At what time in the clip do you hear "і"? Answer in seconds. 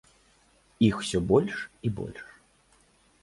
1.89-1.91